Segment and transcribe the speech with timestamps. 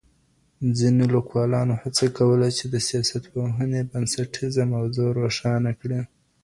[0.77, 6.01] ځينو ليکوالانو هڅه کوله چې د سياستپوهنې بنسټيزه موضوع روښانه کړي.